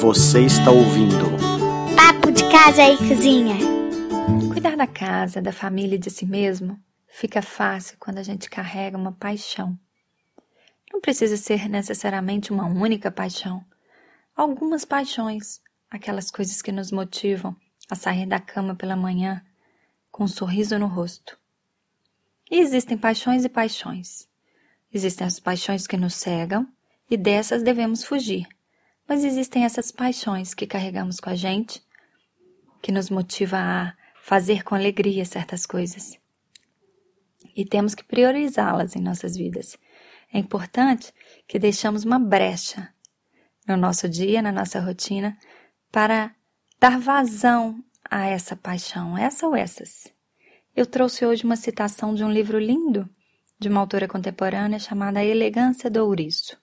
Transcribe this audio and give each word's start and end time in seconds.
Você 0.00 0.46
está 0.46 0.70
ouvindo 0.70 1.26
Papo 1.94 2.32
de 2.32 2.50
Casa 2.50 2.82
e 2.88 2.96
Cozinha. 2.96 3.56
Cuidar 4.50 4.74
da 4.74 4.86
casa, 4.86 5.42
da 5.42 5.52
família 5.52 5.96
e 5.96 5.98
de 5.98 6.10
si 6.10 6.24
mesmo 6.24 6.82
fica 7.06 7.42
fácil 7.42 7.98
quando 8.00 8.16
a 8.16 8.22
gente 8.22 8.48
carrega 8.48 8.96
uma 8.96 9.12
paixão. 9.12 9.78
Não 10.90 11.02
precisa 11.02 11.36
ser 11.36 11.68
necessariamente 11.68 12.50
uma 12.50 12.64
única 12.64 13.10
paixão. 13.10 13.62
Algumas 14.34 14.86
paixões, 14.86 15.60
aquelas 15.90 16.30
coisas 16.30 16.62
que 16.62 16.72
nos 16.72 16.90
motivam 16.90 17.54
a 17.90 17.94
sair 17.94 18.24
da 18.24 18.40
cama 18.40 18.74
pela 18.74 18.96
manhã 18.96 19.44
com 20.10 20.24
um 20.24 20.28
sorriso 20.28 20.78
no 20.78 20.86
rosto. 20.86 21.36
E 22.50 22.58
existem 22.58 22.96
paixões 22.96 23.44
e 23.44 23.50
paixões. 23.50 24.26
Existem 24.90 25.26
as 25.26 25.38
paixões 25.38 25.86
que 25.86 25.98
nos 25.98 26.14
cegam 26.14 26.66
e 27.10 27.18
dessas 27.18 27.62
devemos 27.62 28.02
fugir. 28.02 28.48
Mas 29.10 29.24
existem 29.24 29.64
essas 29.64 29.90
paixões 29.90 30.54
que 30.54 30.68
carregamos 30.68 31.18
com 31.18 31.30
a 31.30 31.34
gente, 31.34 31.82
que 32.80 32.92
nos 32.92 33.10
motiva 33.10 33.56
a 33.58 33.92
fazer 34.22 34.62
com 34.62 34.76
alegria 34.76 35.24
certas 35.24 35.66
coisas. 35.66 36.16
E 37.56 37.64
temos 37.64 37.92
que 37.92 38.04
priorizá-las 38.04 38.94
em 38.94 39.00
nossas 39.00 39.36
vidas. 39.36 39.76
É 40.32 40.38
importante 40.38 41.12
que 41.48 41.58
deixamos 41.58 42.04
uma 42.04 42.20
brecha 42.20 42.88
no 43.66 43.76
nosso 43.76 44.08
dia, 44.08 44.40
na 44.40 44.52
nossa 44.52 44.78
rotina, 44.78 45.36
para 45.90 46.32
dar 46.78 46.96
vazão 47.00 47.82
a 48.08 48.28
essa 48.28 48.54
paixão, 48.54 49.18
essa 49.18 49.44
ou 49.44 49.56
essas. 49.56 50.06
Eu 50.76 50.86
trouxe 50.86 51.26
hoje 51.26 51.42
uma 51.42 51.56
citação 51.56 52.14
de 52.14 52.22
um 52.22 52.30
livro 52.30 52.60
lindo 52.60 53.10
de 53.58 53.68
uma 53.68 53.80
autora 53.80 54.06
contemporânea 54.06 54.78
chamada 54.78 55.24
Elegância 55.24 55.90
do 55.90 55.98
Ouriço. 56.06 56.56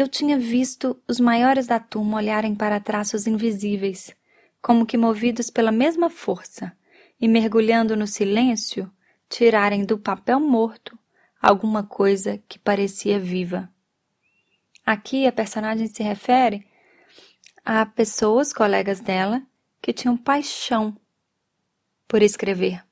Eu 0.00 0.08
tinha 0.08 0.38
visto 0.38 0.98
os 1.06 1.20
maiores 1.20 1.66
da 1.66 1.78
turma 1.78 2.16
olharem 2.16 2.54
para 2.54 2.80
traços 2.80 3.26
invisíveis, 3.26 4.16
como 4.62 4.86
que 4.86 4.96
movidos 4.96 5.50
pela 5.50 5.70
mesma 5.70 6.08
força, 6.08 6.74
e 7.20 7.28
mergulhando 7.28 7.94
no 7.94 8.06
silêncio, 8.06 8.90
tirarem 9.28 9.84
do 9.84 9.98
papel 9.98 10.40
morto 10.40 10.98
alguma 11.38 11.82
coisa 11.82 12.42
que 12.48 12.58
parecia 12.58 13.20
viva. 13.20 13.70
Aqui 14.86 15.26
a 15.26 15.32
personagem 15.32 15.86
se 15.86 16.02
refere 16.02 16.66
a 17.62 17.84
pessoas, 17.84 18.54
colegas 18.54 19.00
dela, 19.00 19.42
que 19.82 19.92
tinham 19.92 20.16
paixão 20.16 20.96
por 22.08 22.22
escrever. 22.22 22.82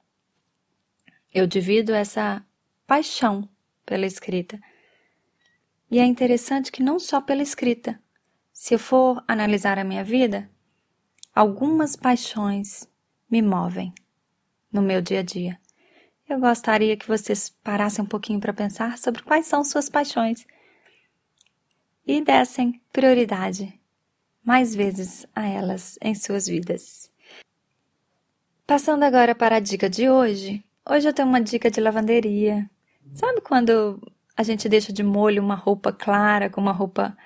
Eu 1.33 1.47
divido 1.47 1.95
essa 1.95 2.45
paixão 2.87 3.48
pela 3.87 4.05
escrita. 4.05 4.61
E 5.91 5.98
é 5.98 6.05
interessante 6.05 6.70
que 6.70 6.83
não 6.83 6.98
só 6.98 7.20
pela 7.20 7.42
escrita. 7.42 7.98
Se 8.53 8.75
eu 8.75 8.78
for 8.78 9.22
analisar 9.27 9.78
a 9.78 9.84
minha 9.84 10.05
vida, 10.05 10.50
algumas 11.34 11.97
paixões 11.97 12.89
me 13.31 13.41
movem 13.41 13.94
no 14.72 14.83
meu 14.83 15.00
dia 15.00 15.20
a 15.20 15.22
dia. 15.22 15.59
Eu 16.28 16.39
gostaria 16.39 16.97
que 16.97 17.09
vocês 17.09 17.48
parassem 17.48 18.05
um 18.05 18.09
pouquinho 18.09 18.41
para 18.41 18.53
pensar 18.53 18.98
sobre 18.98 19.22
quais 19.22 19.47
são 19.47 19.64
suas 19.64 19.89
paixões 19.89 20.47
e 22.06 22.22
dessem 22.22 22.81
prioridade 22.92 23.78
mais 24.44 24.75
vezes 24.75 25.27
a 25.34 25.47
elas 25.47 25.98
em 26.03 26.14
suas 26.14 26.47
vidas. 26.47 27.11
Passando 28.66 29.03
agora 29.03 29.34
para 29.34 29.56
a 29.56 29.61
dica 29.61 29.89
de 29.89 30.09
hoje. 30.09 30.64
Hoje 30.89 31.09
eu 31.09 31.12
tenho 31.12 31.28
uma 31.28 31.41
dica 31.41 31.70
de 31.70 31.81
lavanderia. 31.81 32.69
Sabe 33.14 33.41
quando 33.41 34.00
a 34.39 34.44
gente 34.44 34.69
deixa 34.69 34.92
de 34.92 35.03
molho 35.03 35.42
uma 35.42 35.56
roupa 35.56 35.92
clara 35.92 36.48
com 36.48 36.61
uma 36.61 36.70
roupa 36.70 37.19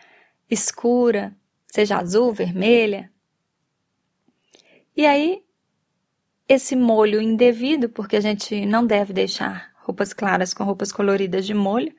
escura, 0.50 1.36
seja 1.66 1.98
azul, 1.98 2.32
vermelha? 2.32 3.12
E 4.96 5.04
aí, 5.04 5.42
esse 6.48 6.74
molho 6.74 7.20
indevido, 7.20 7.90
porque 7.90 8.16
a 8.16 8.20
gente 8.20 8.64
não 8.64 8.86
deve 8.86 9.12
deixar 9.12 9.72
roupas 9.82 10.14
claras 10.14 10.54
com 10.54 10.64
roupas 10.64 10.90
coloridas 10.90 11.44
de 11.44 11.52
molho, 11.52 11.94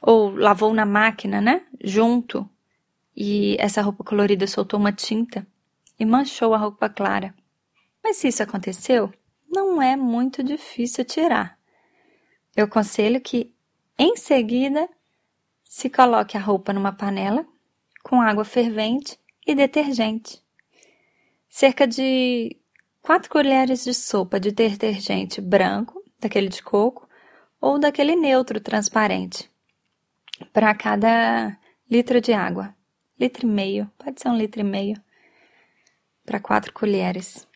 ou 0.00 0.30
lavou 0.30 0.72
na 0.72 0.86
máquina, 0.86 1.38
né? 1.38 1.62
Junto 1.84 2.48
e 3.14 3.54
essa 3.60 3.82
roupa 3.82 4.02
colorida 4.02 4.46
soltou 4.46 4.80
uma 4.80 4.92
tinta 4.92 5.46
e 5.98 6.06
manchou 6.06 6.54
a 6.54 6.58
roupa 6.58 6.88
clara. 6.88 7.34
Mas 8.02 8.16
se 8.16 8.28
isso 8.28 8.42
aconteceu, 8.42 9.12
não 9.46 9.82
é 9.82 9.94
muito 9.94 10.42
difícil 10.42 11.04
tirar. 11.04 11.58
Eu 12.56 12.64
aconselho 12.64 13.20
que, 13.20 13.54
em 14.02 14.16
seguida, 14.16 14.88
se 15.64 15.90
coloque 15.90 16.36
a 16.36 16.40
roupa 16.40 16.72
numa 16.72 16.92
panela 16.92 17.46
com 18.02 18.20
água 18.20 18.44
fervente 18.44 19.18
e 19.46 19.54
detergente. 19.54 20.42
Cerca 21.48 21.86
de 21.86 22.56
4 23.02 23.28
colheres 23.28 23.84
de 23.84 23.92
sopa 23.92 24.40
de 24.40 24.50
detergente 24.50 25.40
branco, 25.40 26.02
daquele 26.18 26.48
de 26.48 26.62
coco, 26.62 27.08
ou 27.60 27.78
daquele 27.78 28.16
neutro 28.16 28.58
transparente, 28.58 29.50
para 30.52 30.74
cada 30.74 31.58
litro 31.90 32.20
de 32.20 32.32
água 32.32 32.74
litro 33.20 33.46
e 33.46 33.50
meio, 33.50 33.90
pode 33.98 34.18
ser 34.18 34.30
um 34.30 34.36
litro 34.36 34.62
e 34.62 34.64
meio, 34.64 34.96
para 36.24 36.40
quatro 36.40 36.72
colheres. 36.72 37.46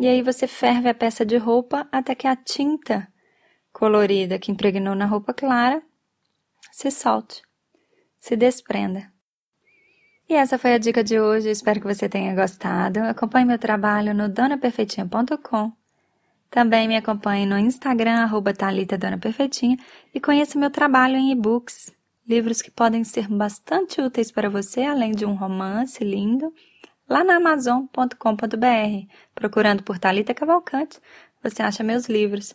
E 0.00 0.06
aí 0.08 0.22
você 0.22 0.46
ferve 0.46 0.88
a 0.88 0.94
peça 0.94 1.24
de 1.24 1.36
roupa 1.36 1.86
até 1.92 2.14
que 2.14 2.26
a 2.26 2.34
tinta 2.34 3.11
colorida 3.82 4.38
que 4.38 4.52
impregnou 4.52 4.94
na 4.94 5.06
roupa 5.06 5.34
clara 5.34 5.82
se 6.70 6.88
solte, 6.88 7.42
se 8.20 8.36
desprenda. 8.36 9.10
E 10.28 10.34
essa 10.34 10.56
foi 10.56 10.74
a 10.74 10.78
dica 10.78 11.02
de 11.02 11.18
hoje, 11.18 11.50
espero 11.50 11.80
que 11.80 11.92
você 11.92 12.08
tenha 12.08 12.32
gostado. 12.32 13.00
Acompanhe 13.00 13.44
meu 13.44 13.58
trabalho 13.58 14.14
no 14.14 14.28
donaperfeitinha.com. 14.28 15.72
Também 16.48 16.86
me 16.86 16.96
acompanhe 16.96 17.44
no 17.44 17.58
Instagram, 17.58 18.22
arroba 18.22 18.54
Thalita 18.54 18.96
Dona 18.96 19.18
Perfeitinha, 19.18 19.76
e 20.14 20.20
conheça 20.20 20.56
meu 20.56 20.70
trabalho 20.70 21.16
em 21.16 21.32
e-books 21.32 21.92
livros 22.24 22.62
que 22.62 22.70
podem 22.70 23.02
ser 23.02 23.26
bastante 23.26 24.00
úteis 24.00 24.30
para 24.30 24.48
você, 24.48 24.82
além 24.82 25.10
de 25.10 25.26
um 25.26 25.34
romance 25.34 26.04
lindo, 26.04 26.54
lá 27.08 27.24
na 27.24 27.34
amazon.com.br. 27.34 29.08
Procurando 29.34 29.82
por 29.82 29.98
Talita 29.98 30.32
Cavalcante, 30.32 31.00
você 31.42 31.64
acha 31.64 31.82
meus 31.82 32.06
livros. 32.08 32.54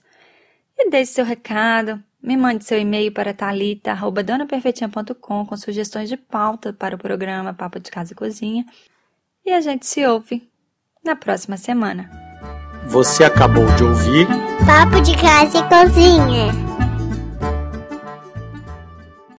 E 0.77 0.89
deixe 0.89 1.13
seu 1.13 1.25
recado, 1.25 2.01
me 2.21 2.37
mande 2.37 2.63
seu 2.63 2.79
e-mail 2.79 3.11
para 3.11 3.33
talita@donaperfeitinha.com 3.33 5.45
com 5.45 5.57
sugestões 5.57 6.07
de 6.09 6.17
pauta 6.17 6.71
para 6.71 6.95
o 6.95 6.99
programa 6.99 7.53
Papo 7.53 7.79
de 7.79 7.89
Casa 7.89 8.13
e 8.13 8.15
Cozinha. 8.15 8.63
E 9.45 9.51
a 9.51 9.61
gente 9.61 9.87
se 9.87 10.05
ouve 10.05 10.47
na 11.03 11.15
próxima 11.15 11.57
semana. 11.57 12.09
Você 12.87 13.23
acabou 13.23 13.65
de 13.75 13.83
ouvir 13.83 14.27
Papo 14.65 15.01
de 15.01 15.15
Casa 15.17 15.59
e 15.59 15.69
Cozinha. 15.69 16.76